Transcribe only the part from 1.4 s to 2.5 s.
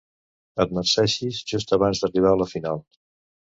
just abans d'arribar a